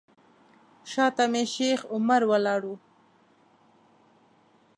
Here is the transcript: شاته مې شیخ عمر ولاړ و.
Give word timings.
شاته 0.91 1.23
مې 1.31 1.43
شیخ 1.53 1.79
عمر 1.95 2.21
ولاړ 2.31 2.61
و. 2.67 2.71